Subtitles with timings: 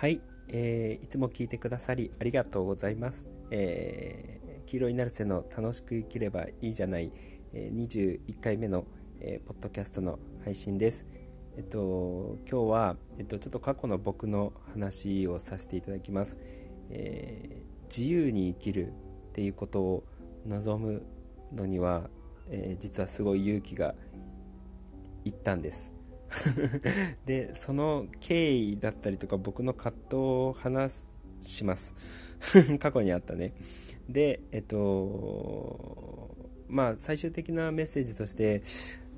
[0.00, 3.26] はい、えー、いつも聞いてくださりありがとうございます。
[3.50, 7.10] えー、黄色いナルセの楽しく生きればいいじゃない、
[7.52, 8.84] えー、21回目の、
[9.18, 11.04] えー、ポッドキャストの配信です。
[11.56, 16.38] えっと、今日は、えっと、ちょっと過去の僕の話をさせていただきます。
[16.90, 18.92] えー、自由に生きる
[19.30, 20.04] っていうことを
[20.46, 21.02] 望む
[21.52, 22.08] のには、
[22.50, 23.96] えー、実はすごい勇気が
[25.24, 25.97] いったんです。
[27.26, 31.04] でその経緯だったりとか僕の葛藤を話
[31.40, 31.94] します。
[32.78, 33.54] 過去にあったね。
[34.08, 36.36] でえっと
[36.68, 38.62] まあ最終的なメッセージとして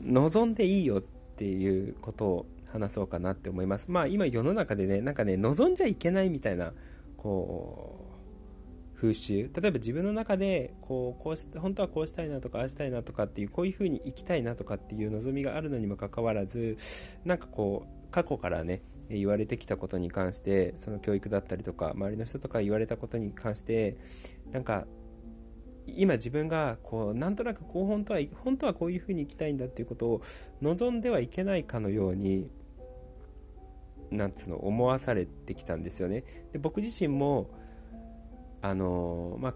[0.03, 1.03] 望んでいいよっ
[1.37, 3.91] ていうことを話そうかなって思います。
[3.91, 6.73] まあ今世の中でねなんかね望んじゃいけないみたいな
[7.17, 8.09] こう
[9.01, 9.51] 風習。
[9.55, 16.77] 例えば自分の中でこうこうし本当はこうしたいなとかああしたいなとかっていうこういう風に生きたいなとかっていう望みがあるのにもかかわらず
[17.25, 23.97] なんかこう過去からね言われてきたことに関してその教育だったりとか周りの人とか言われたことに関して
[24.53, 24.87] なんか
[25.87, 30.23] 今自分がこうなんとなくこう本当は本当はこういう風に生きたいんだっていうことを
[30.61, 32.51] 望んではいけないかのように
[34.11, 36.25] なんつうの思わされてきたんですよね。
[36.53, 37.51] で僕自身も
[38.62, 39.55] あのまあ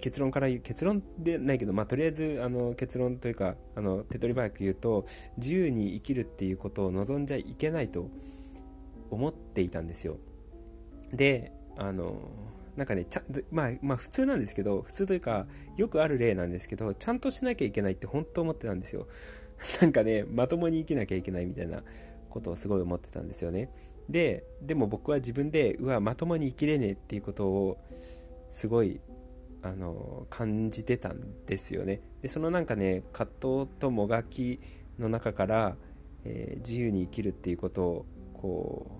[0.00, 5.06] 結論から言う結論でないけど、まあ、とりあえずあの結論というかあの手取り早く言うと
[5.38, 8.10] 自由に生きるっていうことを望んじゃいけないと
[9.10, 10.18] 思っていたんですよ。
[11.12, 12.20] であの
[12.76, 19.06] なんかねちゃまあ、まあ普通なんですけど普通というかよくある例なんですけどちゃんとしなきゃいけないって本当思ってたんですよ。
[19.80, 21.82] なんかねまともに生きなきゃいけないみたいな
[22.28, 23.70] ことをすごい思ってたんですよね。
[24.08, 27.78] ででも僕は自分でうわまともに生きれねえっていうことを
[28.50, 29.00] すごい
[29.62, 32.00] あの感じてたんですよね。
[32.22, 34.60] でそのなんかね葛藤ともがき
[34.98, 35.76] の中から、
[36.24, 38.90] えー、自由に生きるっていうことをこ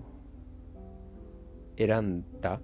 [1.75, 2.59] う選んだ、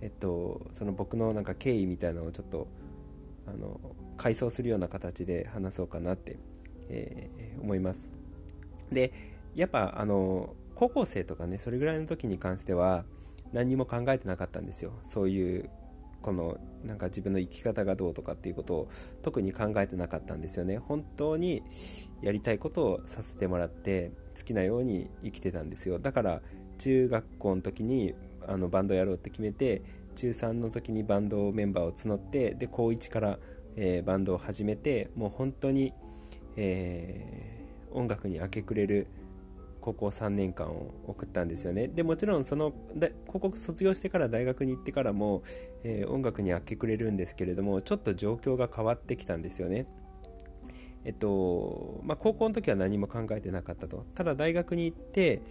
[0.00, 2.68] えっと、その僕のなんか経緯みたいなのをちょっと
[3.46, 3.80] あの
[4.16, 6.38] 回想するような形で話そうかなって、
[6.88, 8.12] えー、思います。
[8.92, 9.12] で
[9.54, 13.04] やっぱあの高校生とかねそれぐらいの時に関しては
[13.52, 14.92] 何にも考えてなかったんですよ。
[15.02, 15.68] そういう
[16.22, 18.88] このなんか自分の生き方がどうとかっていうことを
[19.20, 20.78] 特に考えてなかったんですよね。
[20.78, 21.62] 本当に
[22.22, 25.98] やりたいことをさせてもらって好きなように生きてたんですよ。
[25.98, 26.40] だから
[26.78, 28.14] 中学校の時に
[28.48, 29.82] あのバンドやろうって決めて
[30.16, 33.38] 中3の時にバンドメンバーを募ってで高1から、
[33.76, 35.92] えー、バンドを始めてもう本当に、
[36.56, 39.08] えー、音楽に明け暮れる
[39.80, 41.88] 高校3年間を送ったんですよね。
[41.88, 42.72] でもちろんその
[43.26, 45.42] 高校卒業してから大学に行ってからも、
[45.82, 49.86] えー、音楽に明け暮れるんですけれどもちょっと状況が変わってきたんですよね。
[51.04, 54.06] えっとまあ高校の時は何も考えてなかったと。
[54.14, 55.42] ただ大学に行って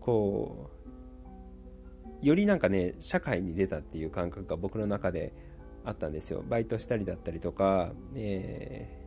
[0.00, 0.70] こ
[2.22, 5.32] うよりなんかね社会に出たっていう感覚が僕の中で
[5.84, 6.44] あったんですよ。
[6.48, 9.02] バイトしたりだったりとか、えー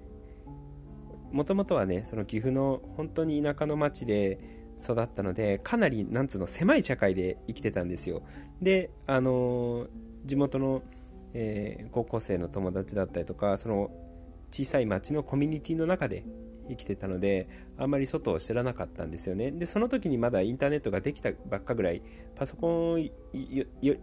[1.35, 4.39] もともとはねその岐阜の本当に田舎の町で
[4.81, 8.23] 育ったのでかなりなんつうの狭い社会で生きてたんですよ。
[8.61, 9.87] であのー、
[10.25, 10.83] 地元の、
[11.33, 13.91] えー、高校生の友達だったりとかその
[14.51, 16.25] 小さい町のコミュニティの中で
[16.69, 17.47] 生きてたので
[17.77, 19.51] あんまり外を知らなかったんですよね。
[19.51, 22.01] でその時にまだインターネットができたばっかぐらい
[22.35, 23.09] パソコン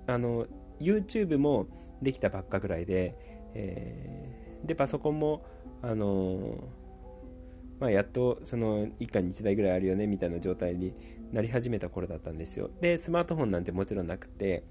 [0.06, 0.46] あの
[0.80, 1.66] YouTube も
[2.00, 3.14] できたばっかぐらいで、
[3.54, 5.44] えー、でパソコンも
[5.82, 6.81] あのー
[7.82, 10.94] まあ、やっとその一家に1台ぐらいあるよねみたいな状態に
[11.32, 12.70] なり始めた頃だったんですよ。
[12.80, 14.62] でスマートフォンなんてもちろんなくて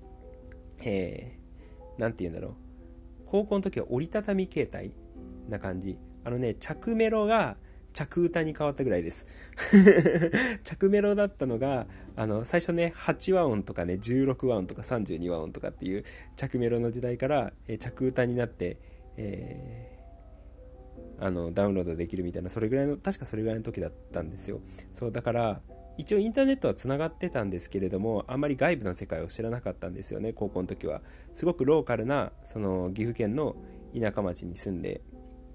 [0.81, 2.53] えー、て言うんだろう。
[3.25, 4.94] 高校の時は折りたたみ携帯
[5.50, 5.97] な感じ。
[6.23, 7.57] あのね着メロが
[7.91, 9.27] 着歌に変わったぐらいです。
[10.63, 16.05] 着メロだったのがあの最初ね8和音とかね16和音とか32和音とかっていう
[16.38, 18.77] 着メロの時代から、え、着歌になって、
[19.17, 19.91] えー
[21.21, 24.59] あのダウンロードできるみたいなそれぐらいの確かそれぐらいの時だったんですよ。
[24.91, 25.61] そうだから
[25.97, 31.01] 一応インターネットはつながってたんですけれどもあんまり外部の世界を知らなかったんですよね高校の時は。
[31.33, 33.56] すごくローカルなその岐阜県の
[33.94, 35.01] 田舎町に住んで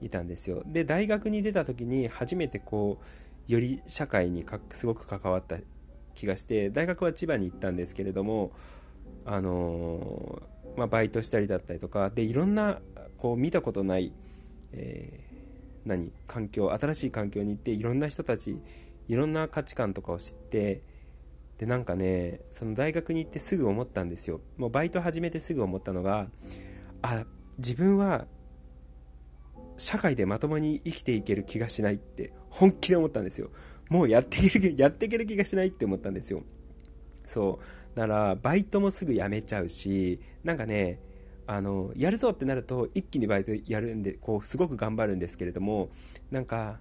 [0.01, 0.63] いたんですよ。
[0.67, 3.01] で大学に出た時に初めてこ
[3.49, 5.57] うより社会にかすごく関わった
[6.15, 8.53] 気がして大学は千葉に行ったんですけれども
[9.25, 12.81] あのー、まあ、バイトしたりだったりとかでいろんな
[13.19, 14.13] こう見たことない、
[14.73, 15.26] えー
[15.87, 16.13] 何？
[16.27, 18.61] 環境新しい環境に行っていろんな人たち
[19.09, 20.83] いろんな価値観とかを知って
[21.59, 24.41] でなんかねその大学に行ってすぐ思ったんですよ。
[24.59, 26.29] もうバイト始めてすぐ思ったのが
[27.01, 27.25] あ
[27.59, 28.27] 自分は
[29.79, 33.51] 社会でまともに生きていける気がしないって本気で思ったんですよ。
[33.89, 36.43] もうやっていけるやっていける気がしないって思ったんですよ。
[37.25, 37.61] そ
[37.95, 37.97] う。
[37.97, 41.01] だからバイトもすぐ辞めちゃうしなんかね
[41.47, 45.91] あのやるぞってなると一気にバイトやるんでこうすごく頑張るんですけれども
[46.31, 46.81] なんか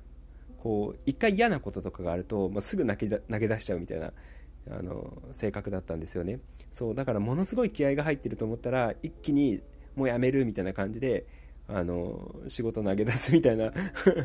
[0.57, 4.11] こう一回嫌なこととかがあると、まあ、すぐ投げ投げ出しちゃうみたいな
[4.71, 6.39] あの性格だったんですよね。
[6.71, 9.61] そうだからものすごい気合が入ってると思ったら一気に
[9.95, 11.27] もうやめるみたいな感じで
[11.67, 13.71] あの仕事投げ出すみたいな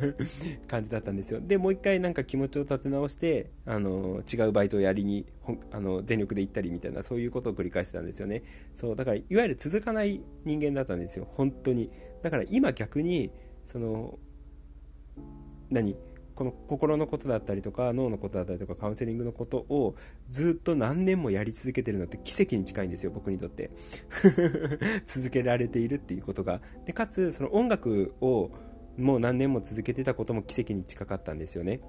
[0.68, 1.40] 感じだったんですよ。
[1.40, 5.26] でもう一回なんか気持ちを立て直してあの違うバイトをやりに
[5.70, 8.42] あの全力で行ったりみたいなそういうことを繰り返してたんですよね。
[8.74, 11.26] そうだからいわゆる続かない人間だったんですよ。
[11.30, 11.90] 本当に。
[12.22, 13.30] だから今逆に
[13.64, 14.18] その
[15.70, 15.96] 何？
[16.40, 19.94] この心のことだったりとか脳のことだったりとかカウンセリングのことを
[20.30, 23.70] ずっと何年もやり続けてるのって奇跡に近いんですよ僕にとって。
[25.04, 26.62] 続けられているっていうことが。
[26.86, 28.48] でかつその音楽を
[28.96, 31.82] もう何年も続けてたことも奇跡に近かったんですよね。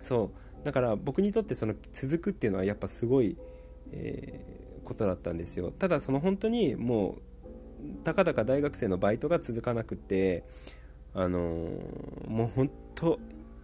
[0.00, 0.32] そ
[0.62, 0.64] う。
[0.64, 3.36] だから僕にとってその続くっていうのはやっぱすごい、
[3.92, 5.72] えー、ことだったんですよ。
[5.72, 7.18] ただその本当にも
[7.82, 10.44] うたかだか大学生のバイトが続かなくて
[11.12, 13.18] あのー、もう本当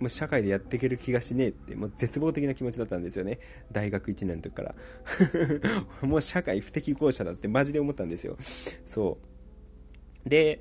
[0.05, 3.39] もう社会でやっていける気がしねえって、もう絶望的な気持ちだったんですよね。
[3.73, 4.75] 大学1年の時から。
[6.07, 8.37] もう社会不適合者だってマジで思ったんですよ。
[8.85, 9.17] そ
[10.27, 10.29] う。
[10.29, 10.61] で、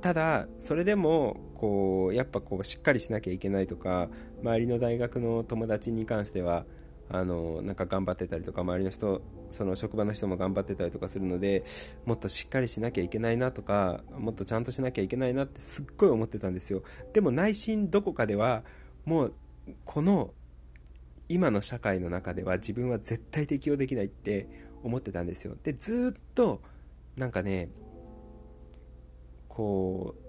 [0.00, 4.08] ただ、それでも、こう、やっぱこう、しっかりしなきゃいけないとか、
[4.40, 6.64] 周りの大学の友達に関しては、
[7.10, 9.20] あの、なんか頑張ってたりとか、周りの人、
[9.52, 11.64] その職場の人も頑張ってたりとかするので、
[12.04, 16.82] もっとしっかりしなきゃいけないなとか、もっとちゃんとしなきゃいけないなってすっごい思ってたんですよ。
[17.12, 18.64] でも内心どこかでは、
[19.04, 19.34] もう、
[19.84, 20.32] この、
[21.28, 24.46] 今の社会の中では自分は絶対適応できないって
[24.82, 25.56] 思ってたんですよ。
[25.62, 26.60] で、ずっと、
[27.16, 27.70] なんかね、
[29.48, 30.22] こう、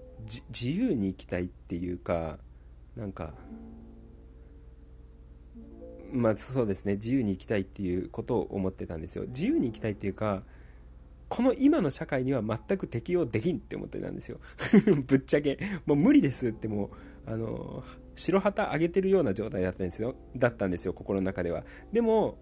[0.50, 2.38] 自由に生きたいっていうか、
[2.96, 3.34] なんか、
[6.14, 6.94] まあそうですね。
[6.94, 9.24] 自由に生きたいっていうことを思ってたんですよ。
[9.26, 10.44] 自由に生きたいっていうか
[11.28, 14.38] この今の社会には全く適応できんって思ってたんですよ。
[15.06, 15.58] ぶっちゃけ。
[15.86, 16.90] もう無理ですっても
[17.26, 17.82] うあの
[18.14, 20.14] 白旗上げてるような状態だったんですよ。
[20.36, 21.64] だったんですよ心の中では。
[21.92, 22.38] でも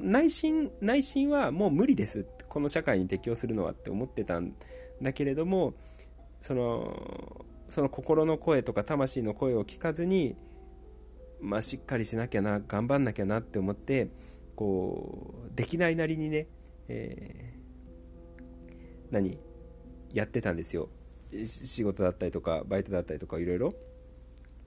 [0.00, 4.52] 内心内心はもう無理ですこの社会に適応するのはって思ってたん
[5.00, 5.74] だけれども
[6.40, 10.36] そのその心の声とか魂の声を聞かずに
[11.40, 14.08] まあ、しっかりしなきゃな頑張んなきゃなって思って
[14.56, 16.48] こうできないなりにね、
[16.88, 19.38] えー、何
[20.12, 20.88] やってたんですよ。
[21.44, 23.74] 仕事だったりとかバイトだったりとかいろいろ。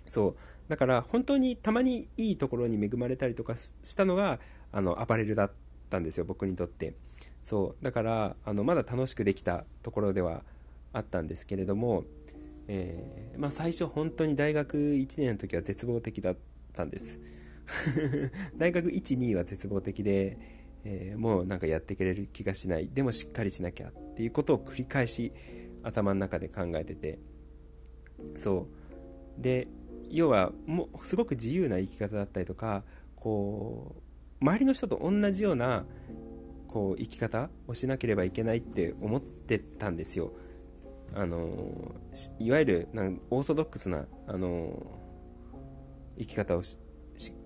[0.08, 0.36] そう。
[0.70, 4.40] だから本当にたまにいいところに恵まれたりとかしたのが
[4.72, 5.52] あのアパレルだっ
[5.90, 6.96] たんですよ僕にとって。
[7.44, 7.84] そう。
[7.84, 10.44] だからあのまだ楽しくできたところでは
[10.94, 12.06] あったんですけれども、
[12.68, 16.51] えー、まあ、最初本当に大学1年の時は絶望的だった。
[16.72, 17.20] たんです。
[18.58, 20.38] 大学12は絶望的で、
[20.84, 22.90] えー、もうなんかやってくれる気がしない。
[22.94, 25.32] でもしっかりしなきゃっていうことを繰り返し
[25.84, 27.20] 頭の中で考えてて。
[28.36, 28.68] そ
[29.38, 29.42] う。
[29.42, 29.68] で
[30.10, 32.84] 要はもうすごく自由な生き方だったりとか
[33.16, 35.86] こう周りの人と同じような
[36.68, 40.34] こう生き方をしなければいけないって思ってたんですよ。
[41.14, 41.94] あの
[42.40, 45.01] いわゆるなんオーソドックスなあの
[46.18, 46.64] 生き方を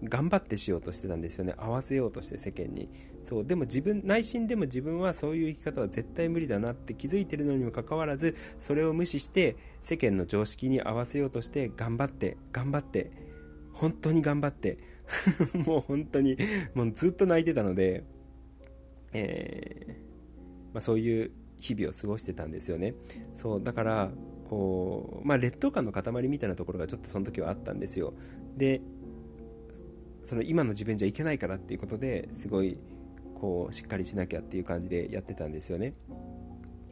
[0.04, 1.54] 頑張ってしようとしてたんですよね。
[1.58, 2.90] 合わせようとして世間に。
[3.24, 13.12] そうでも自分内心でも自分はそういう生き方は絶対無理だなって気づいてるのにもかかわらずそれを無視して世間の常識に合わせようとして頑張って頑張って
[13.74, 14.78] 本当に頑張って
[15.66, 16.38] もう本当に
[16.76, 18.04] もうずっと泣いてたので、
[19.12, 22.94] えーまあ、そういう日々を過ごしてたんですよね。
[23.34, 24.12] そうだから
[24.50, 28.14] こう、まあ、劣等感の塊みたいなところがちょっとその時はあったんですよ。
[28.58, 28.82] で
[30.24, 32.78] その今の自分じゃいけないからっていうことですごい
[33.36, 35.94] こうしっかりしなきゃっていう感じでやってたんですよね。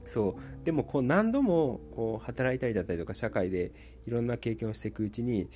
[0.06, 0.66] そう。
[0.66, 3.72] でもこう何度もこう働いたりだったりとか社会で
[4.06, 5.48] いろんな経験をしていくうちに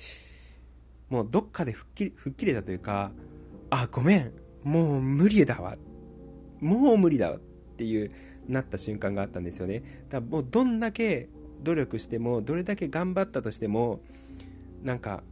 [1.08, 3.12] もうどっかで吹っ切れたというか
[3.70, 4.32] あごめん
[4.64, 5.76] もう無理だわ。
[6.60, 7.40] もう無理だわっ
[7.76, 8.10] ていう
[8.48, 9.82] なった瞬間があったんですよね。
[10.08, 11.28] だからもうどんだけ
[11.62, 14.00] 努力してもどれだけ頑張ったとしても
[14.82, 15.22] なんか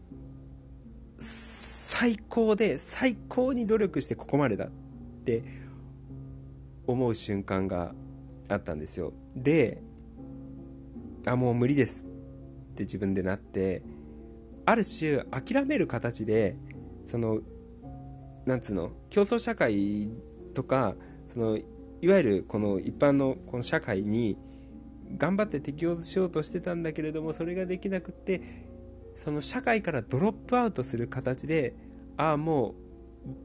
[1.19, 4.69] 最高で最高に努力してここまでだっ
[5.25, 5.43] て
[6.87, 7.95] 思う瞬間が
[8.49, 9.13] あったんですよ。
[9.35, 9.83] で
[11.27, 13.83] あもう無理ですって自分でなって
[14.65, 16.57] ある種諦める形で
[17.05, 17.41] その
[18.45, 20.09] なんつうの競争社会
[20.55, 20.95] とか
[21.27, 24.37] そのいわゆるこの一般のこの社会に
[25.17, 28.43] 頑張って適応しようとしてたんだけれどもそれができなくって
[29.15, 31.75] その社会からドロップアウトする形で
[32.17, 32.75] ああもう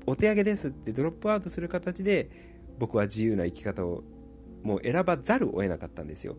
[0.05, 2.29] お手上げですってドロップアウトする形で
[2.77, 4.03] 僕は自由な生き方を
[4.63, 6.37] もう選ばざるを得なかったんですよ。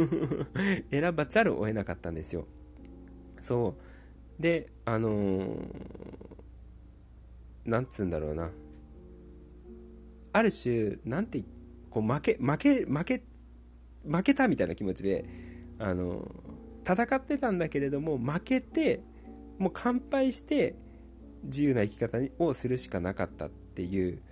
[0.90, 2.46] 選ばざるを得なかったんですよ。
[3.40, 3.76] そ
[4.38, 4.42] う。
[4.42, 5.58] であのー、
[7.64, 8.50] なんつうんだろうな。
[10.32, 11.42] ある種なんて
[11.90, 13.22] こう負け負け負け
[14.08, 15.24] 負けたみたいな気持ちで
[15.78, 16.26] あの
[16.84, 19.02] 戦ってたんだけれども負けて
[19.58, 20.76] もう乾杯して
[21.44, 24.22] 自由な生き方をするしかなかったっていう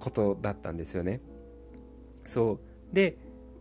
[0.00, 1.20] ことだったんですよね。
[2.26, 2.60] そ
[2.92, 3.18] うで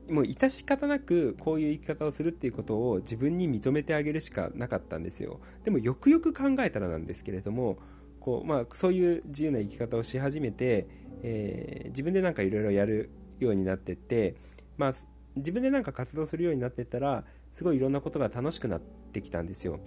[0.10, 7.78] もう致し方なくこういう生き方をするっていうことを自分に認めてあげるしかなかったんですよでもよくよく考えたらなんですけれども
[8.20, 10.88] こう、まあ、そういう自由な生き方をし始めて、
[11.24, 13.10] えー、自分でなんかいろいろやる
[13.44, 14.36] ようになってって、
[14.78, 14.94] まあ、
[15.36, 19.80] 自分でなんか活動するようになってったらすごいいろんなことが楽しくなってきたんですよ。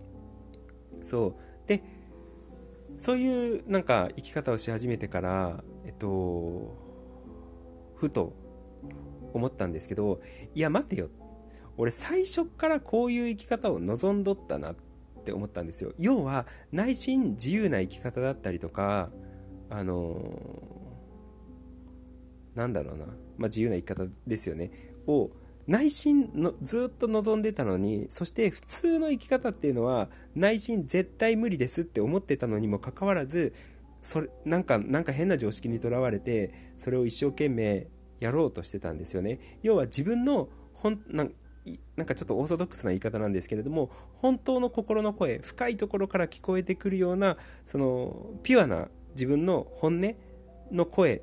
[1.02, 1.68] そう。
[1.68, 1.82] で
[2.96, 6.76] そういうなんか生き方をし始めてからえっと
[7.96, 8.32] ふと
[9.32, 10.20] 思ったんですけど
[10.54, 11.08] いや待てよ。
[11.76, 14.76] 俺最初からこういう生き方を望んどったなっ
[15.24, 15.92] て思ったんですよ。
[15.98, 19.10] 要は内心自由な生き方だったりとか
[19.70, 20.62] あの
[22.54, 23.06] なんだろうな、
[23.36, 24.70] まあ、自由な生き方ですよね。
[25.06, 25.30] を
[25.66, 33.54] 内心のずっと望んでたのにそして普通の生き方っていうのは内心絶対無理ですって思ってたのにもかかわらず
[34.02, 37.86] それなんかなんか変な常識にとらわれてそれを一生懸命
[38.20, 39.58] やろうとしてたんですよね。
[39.62, 41.32] 要は自分のほんなん
[41.96, 50.14] なんかちょっとオーソドックスな言い方なんですけれども本当の心の声深いところから聞こえてくるようなそのピュアな自分の本音
[50.70, 51.22] の声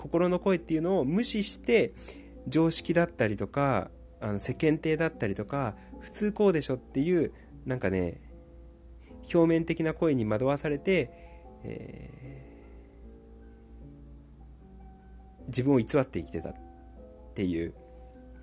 [0.00, 1.92] 心の声っていうのを無視して
[2.48, 3.90] 常識だったりとか
[4.20, 7.32] あの世間体だったりとか普通こうでしょっていう
[7.66, 8.22] なんかね
[9.32, 11.10] 表面的な声に惑わされて、
[11.64, 16.54] えー、自分を偽って生きてたっ
[17.34, 17.74] ていう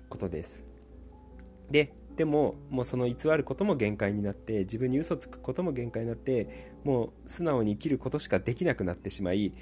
[0.08, 0.64] ことです。
[1.70, 9.52] ででももうその偽ることも限界になって自分に嘘つくことも限界になってもう素直に生きることしかできなくなってしまい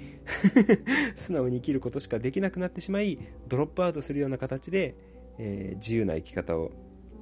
[1.15, 4.95] 素直に生きることしかできなくなってしまいドロップアウトするような形で、
[5.37, 6.71] えー、自由な生き方を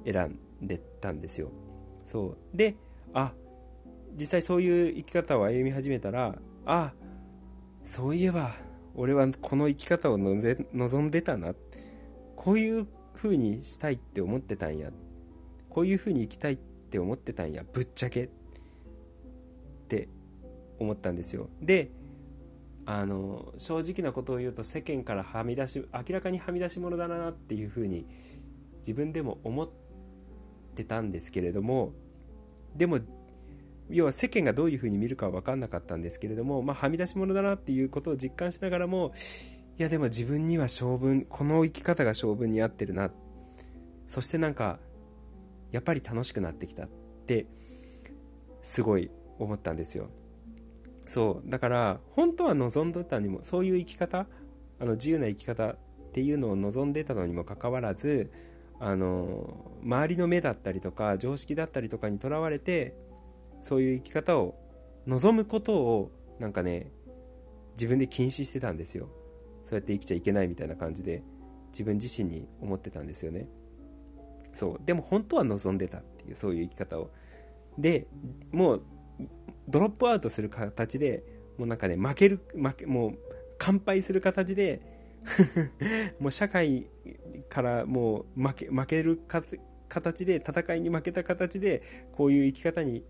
[0.06, 1.50] 選んでったんですよ。
[2.02, 2.56] そう。
[2.56, 2.76] で
[3.12, 3.34] あ
[4.18, 6.94] 実際そういう生き方を歩み始めたらあ
[7.82, 8.54] そういえば
[8.94, 11.54] 俺はこの生き方を望んでたな。
[12.36, 14.88] こういう風にしたいって思ってたんや。
[14.88, 15.05] って
[15.76, 18.24] こういう風に生きたいって思ってたんやぶっちゃけ。
[18.24, 18.28] っ
[19.88, 20.08] て
[20.78, 21.50] 思ったんですよ。
[21.60, 21.90] で
[22.86, 28.06] あの正直なことを言うと世間からはみ出し明らかにはみ出し者だなっていう風に
[28.78, 29.68] 自分でも思っ
[30.74, 31.92] てたんですけれども
[32.74, 33.00] でも
[33.90, 39.12] 要は世間がどういう風に見るかは分かんなかったんですけれども、まあ、はみ出し者だなっていうことを実感しながらも
[39.78, 43.10] いやでも自分には性分この生き方が性分に合ってるな。
[44.06, 44.78] そしてなんか
[45.72, 46.88] やっぱり楽しくなってきたっ
[47.26, 47.46] て
[48.62, 50.08] すごい思ったんですよ。
[51.06, 51.50] そう。
[51.50, 54.26] だから本当は望んでたにもそういう生き方
[54.78, 55.76] あの自由な生き方っ
[56.12, 58.30] ていうのを望んでたのにもかかわらず
[58.78, 62.94] あの周りの目だったりとか常識だったりとかにとらわれて
[63.60, 64.54] そういう生き方を
[65.06, 66.92] 望むことをなんかね
[67.74, 69.08] 自分で禁止してたんですよ。
[69.64, 71.22] そうやって生きちゃいけないみたいな感じで
[71.72, 73.48] 自分自身に思ってたんですよね。
[74.56, 74.80] そう。
[74.86, 77.10] でも本当は望んでたっていうそういう生き方を。
[77.78, 78.06] で
[78.50, 78.82] もう
[79.68, 81.22] ドロップアウトする形で
[81.58, 83.18] もうなんかね負ける負けもう
[83.58, 84.80] 乾杯する形で
[86.18, 86.86] もう社会
[87.50, 89.20] からもう負け負ける
[89.88, 91.82] 形で戦いに負けた形で
[92.12, 93.04] こういう生き方に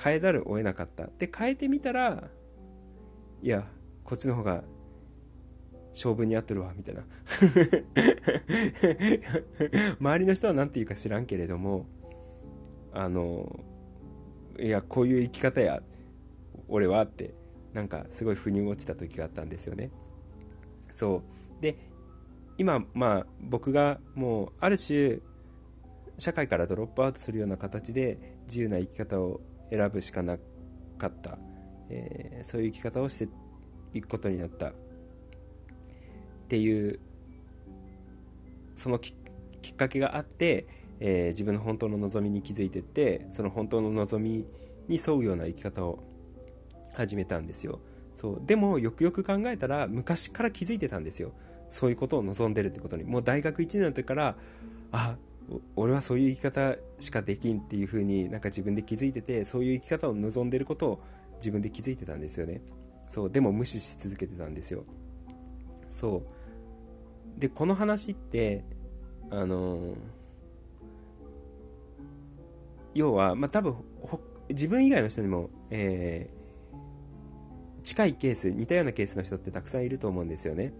[0.00, 1.08] 変えざるを得なかった。
[1.18, 2.30] で変えてみたら
[3.42, 3.66] いや
[4.04, 4.62] こっちの方が
[5.96, 7.04] 性分に合ってるわみたいな。
[9.98, 11.86] 周りの人は何て言うか知らんけれども
[12.92, 13.64] あの
[14.58, 15.82] いやこういう生き方や
[16.68, 17.32] 俺はって
[17.72, 19.90] なんかすごい腑に落ちた時があったんですよね。
[20.92, 21.22] そ
[21.58, 21.62] う。
[21.62, 21.78] で
[22.58, 25.20] 今まあ僕がもうある種
[26.18, 30.36] 社会からドロップアウトするような形で自由な生き方を選ぶしかな
[30.98, 31.38] かった、
[31.88, 33.32] えー、そういう生き方をして
[33.94, 34.74] いくことになった。
[36.46, 37.00] っていう
[38.76, 39.14] そのき
[39.72, 40.68] っかけがあって、
[41.00, 44.46] えー、自分の本当の望みに気づいてってその本当の望み
[44.86, 45.98] に沿うような生き方を
[46.94, 47.80] 始めたんですよ。
[48.14, 48.42] そう。
[48.46, 51.32] でもよくよく考えたら昔から気づいてたんですよ。
[51.68, 53.02] そういうことを望んでるってことに。
[53.02, 54.36] もう大学1年の時から
[54.92, 55.16] あ
[55.74, 61.02] 俺はそういう生き方しかできんっていう風になんか自分で気づいててそういう生き方を望んでることを
[61.36, 62.60] 自分で気づいてたんですよね。
[63.08, 63.30] そう。
[63.30, 64.84] でも無視し続けてたんですよ。
[65.90, 66.35] そう。
[67.38, 68.64] でこの話って
[69.30, 69.96] あのー、
[72.94, 73.76] 要はまあ多分
[74.48, 80.72] 自分以外の人にも、えー、近いケース似たようなケースの人ってたくさんいると思うんですよね。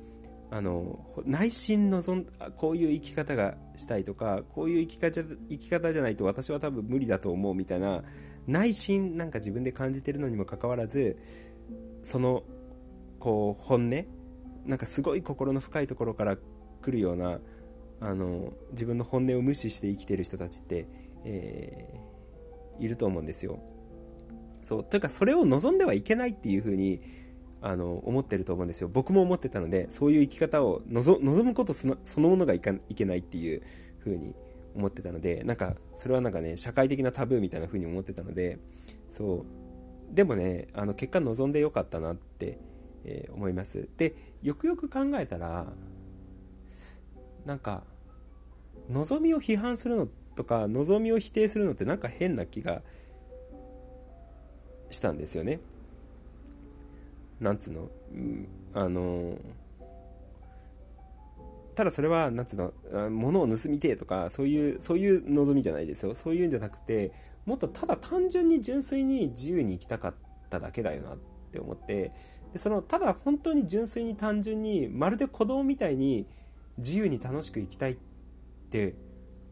[0.50, 8.04] あの内心望んこういう生き方がしたいとかこういう生き方生き方じゃないと私は多分無理だと思うみたいな
[8.46, 11.18] 内心なんか自分で感じてるのにもかかわらず
[12.04, 12.44] その
[13.18, 14.04] こう本音
[14.66, 17.40] なんかすごい心の深いところから来るような
[18.00, 20.88] あの自分の本音を無視して生きてる人たちって、
[21.24, 23.58] えー、いると思うんですよ。
[24.62, 27.00] そうというかそれを望んではいけないっていうふうに
[27.62, 31.86] あの思ってると思うんですよ僕も思ってたのでそういう生き方を望むことそ
[32.20, 33.62] のものがいかいけないっていう
[33.98, 34.34] ふうに
[34.74, 38.58] 思ってたのでなんかそれはなんかね社会的なタブーみたいな風に思ってたので
[39.10, 39.46] そ
[40.10, 42.58] うでもねあの結果望んでよかったなって、
[43.06, 43.88] えー、思います。
[43.96, 45.66] でよくよく考えたら
[47.46, 47.84] なんか
[48.90, 52.82] 望みを批判するのとか望みを否定するのってなんか変な気が
[54.90, 55.60] したんですよね。
[57.40, 59.36] なんつうの、うん、あの
[61.76, 66.14] ただそれは、なんつうの、物を盗みてとか、そういう、そういう望みじゃないですよ。
[66.14, 67.12] そういうんじゃなくて、
[67.44, 70.14] もっとただ単純に純粋に自由に生きたかっ
[70.48, 71.18] ただけだよなっ
[71.52, 72.12] て思って、
[72.52, 76.26] でその、ただ本当に純粋に単純に、まるで子供みたいに
[76.78, 77.96] 自由に楽しく生きたいっ
[78.70, 78.94] て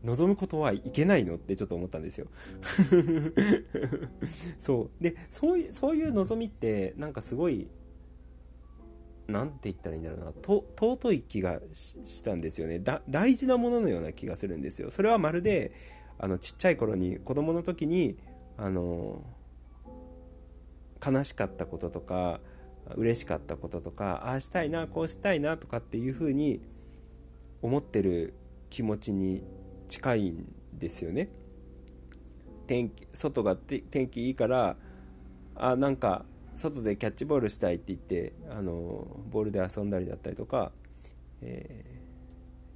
[0.04, 2.26] 望むことはいけないのってちょっと思ったんですよ。
[4.58, 5.02] そう。
[5.02, 7.68] でそういうそういう望みってなんかすごい
[9.26, 10.32] なんて言ったらいいんだろうな。
[10.32, 12.82] と尊い気がしたんですよね。
[13.08, 14.90] 大事なもののような気がするんですよ。
[14.90, 15.72] それはまるで
[16.18, 18.18] あのちっちゃい頃に子供の時に
[18.58, 19.24] あの
[21.04, 22.40] 悲しかったこととか
[22.96, 26.60] 嬉しかったこととかああしたいなこうしたいなとかっていうふうに
[27.62, 28.34] 思ってる
[28.70, 29.42] 気持ちに
[29.88, 31.30] 近いんですよね。
[32.66, 34.76] 天気外が天気いいから
[35.54, 40.72] あなんか外でキャッチボールしたいって言ってあのボールで遊んだりだったりとか、
[41.42, 41.84] え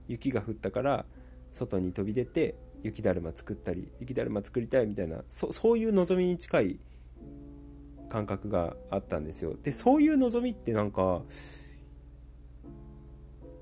[0.08, 1.04] ー、雪が降ったから
[1.52, 6.78] 外に飛び出て雪だるま作ったり雪だるま作りたいみたいなそそういう望みに近い
[8.08, 9.54] 感覚があったんですよ。
[9.62, 11.22] でそういう望みってなんか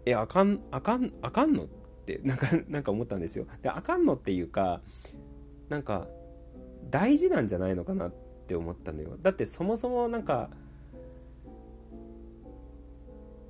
[0.04, 1.66] えあかんあかんあかんのっ
[2.06, 3.46] て なんかなんか思ったんですよ。
[3.62, 4.80] であかんのっていうか
[5.68, 6.08] なんか
[6.90, 8.12] 大事なんじゃないのかなっ
[8.46, 9.16] て思ったのよ。
[9.20, 10.50] だってそもそもなんか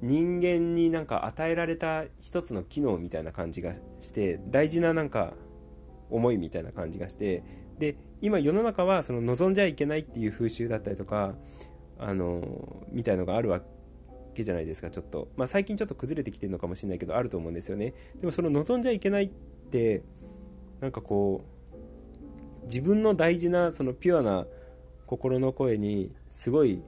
[0.01, 5.35] 人間になんか与えられた一つの機能みたいな感じがして大事ななんか
[6.11, 7.43] 思いみたいな感じがして
[7.79, 11.35] で今世の中はその望んじゃいけないっていう風習だったりとか
[11.99, 13.61] あのみたいのがあるわ
[14.35, 15.29] けじゃないですかちょっと。
[15.37, 17.95] まあ最近ちょっと崩れてきてるのかもしれないけどあると思うんですよね。
[18.21, 19.29] でもその望んじゃいけないっ
[19.71, 20.03] て
[20.81, 24.47] なんかこう自分の大事なそのピュアな
[25.07, 26.83] 心の声にすごい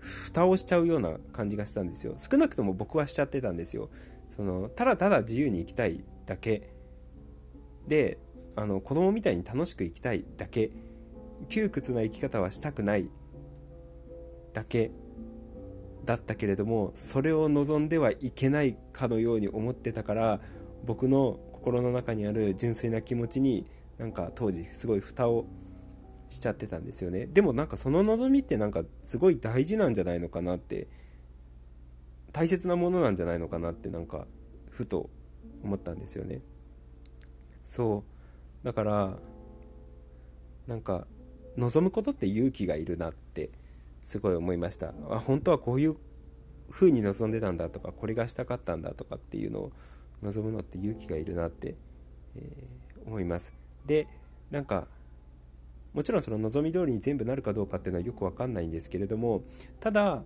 [0.00, 2.14] 蓋をしちゃうような感じがしたんですよ。
[2.18, 3.90] 少なくとも僕はしちゃってたんですよ。
[4.28, 6.70] そのただただ自由に生きたいだけ。
[7.86, 8.18] で
[8.56, 10.70] あの子供みたいに楽しく生きたいだけ。
[11.48, 13.08] 窮屈な生き方はしたくない
[14.52, 14.90] だけ。
[16.04, 20.40] だったけれどもそれを望んではいけないかのように思ってたから
[20.84, 25.46] 僕の心の中にある純粋な気持ちになんか当時すごい蓋を
[26.28, 27.26] しちゃってたんですよね。
[27.26, 30.88] でもなんかその望みってなんかすごい大事なんじゃないのかなって
[32.32, 34.26] 大切なものなんじゃないのかなってなんか
[34.68, 35.08] ふと
[35.62, 36.42] 思ったんですよね。
[37.62, 38.13] そう。
[38.64, 39.18] だから
[40.66, 41.06] なんか
[41.56, 43.50] 望むことって勇気がいるなって
[44.02, 44.92] すごい思いました。
[45.10, 45.96] あ本当はこういう
[46.70, 49.72] 風に望んでたんだとかこれがしたかったんだとかっていうのを
[50.22, 51.76] 望むのって勇気がいるなって、
[52.36, 53.52] えー、思います。
[53.86, 54.08] で
[54.50, 54.88] なんか
[55.92, 59.42] もちろんその望み通りに全部なるかどうかっていうのはよく分かんないんですけれども
[59.78, 60.24] ただ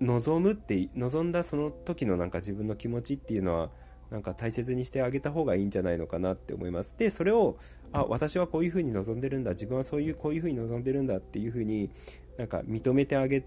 [0.00, 3.70] 望むって望んだその時のなんか自分の気持ちっていうのは
[4.10, 6.94] なんか大切にしてあげた方がいいんじゃないのかなって思います。
[6.98, 7.58] でそれを
[7.92, 9.52] あ私はこういうふうに望んでるんだ。
[9.52, 11.90] 自分はそういうこういうふうに望んでるんだっていうふうに
[12.36, 13.44] なんか認めてあげ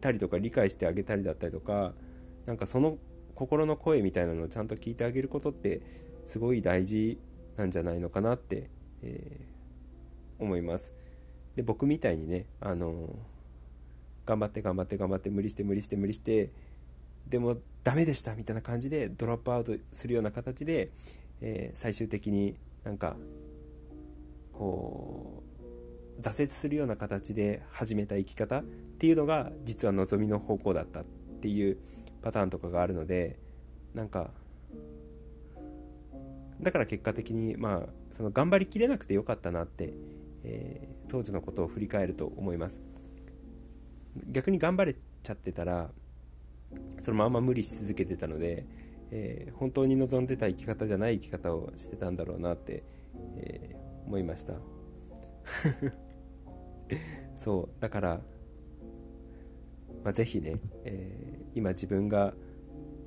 [0.00, 1.92] たりとか理解してあげたりだったりとか
[2.46, 2.98] なんかその
[3.34, 5.82] 心の声みたいなのをちゃんと聞いてあげることって
[6.26, 7.18] すごい大事
[7.56, 8.70] なんじゃないのかなって、
[9.02, 10.92] えー、思います。
[11.54, 13.06] で僕みたいにねあのー、
[14.26, 16.50] 頑張って頑張って頑張って無理して無理して無理して
[17.28, 20.90] でもダメでしたみたいな感じでドロップアウトするような形で、
[21.40, 23.16] えー、最終的になんか
[24.52, 25.42] こ
[26.18, 31.04] う挫折するような形で始めた生き方っていうのが実は望みの方向だったっ
[31.40, 31.78] ていう
[32.22, 33.38] パターンとかがあるので
[33.94, 34.30] なんか
[36.60, 39.92] だから結果的にまあその頑張りきれなくてよかったなって、
[40.42, 42.80] えー、当時のことを振り返ると思います。
[44.28, 45.90] 逆に頑張れちゃってたら
[47.02, 48.66] そのまま無理し続けてたので、
[49.10, 52.84] えー、本当に望んでた生き方じゃない生き方をしてたんだろうなって、
[53.36, 54.54] えー、思いました。
[57.36, 58.20] そうだから、
[60.02, 62.34] まあ、ぜひね、えー、今自分が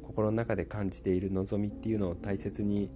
[0.03, 2.89] 心の中で感じている望みっていうのを大切に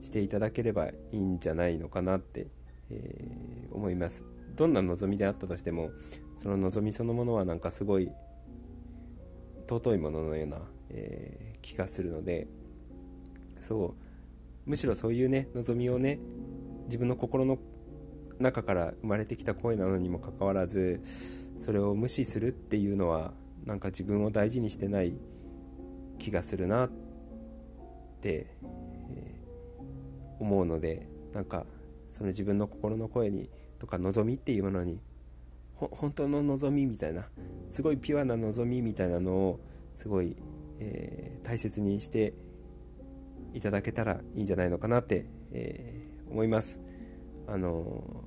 [0.00, 2.48] していただければいいんじゃないのかなって、
[2.90, 4.24] えー、思います。
[4.56, 5.90] どんな望みであったとしても
[6.36, 8.10] その望みそのものはなんかすごい
[9.78, 10.58] 尊いもののような、
[10.90, 12.46] えー、気がするので
[13.60, 13.94] そ
[14.66, 16.18] うむしろそういうね望みをね
[16.86, 17.58] 自分の心の
[18.38, 21.02] 中から生まれてきた声なのにもかかわらず
[21.58, 23.32] それを無視するっていうのは
[23.64, 25.14] なんか自分を大事にしてない
[26.18, 26.90] 気がするなっ
[28.20, 28.56] て、
[29.10, 31.64] えー、思うのでなんか
[32.10, 35.00] その自分の心の声にとか望みっていうものに
[35.88, 37.26] 本当の望みみたいな
[37.70, 39.60] すごいピュアな望みみたいなのを
[39.94, 40.36] すごい、
[40.78, 42.34] えー、大切にして
[43.54, 46.80] いただけたらいいんじゃないのかなって、えー、思います。
[47.46, 48.24] あの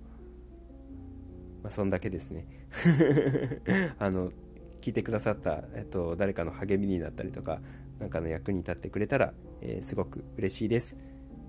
[1.64, 2.48] まあ、そんだけですね。
[3.98, 4.32] あの
[4.82, 7.60] 聞いてくださった、えっと、誰かの励みになったりとか
[8.00, 10.98] 何かの役に立ってくれたら、えー、すごく嬉しいです。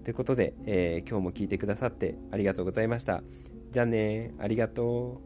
[0.04, 3.22] ということで、え今日も聞いてくださってありがとうございました。
[3.72, 5.25] じゃあねありがとう。